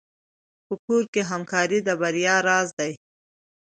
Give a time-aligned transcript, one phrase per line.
[0.65, 2.93] په کور کې همکاري د بریا راز دی.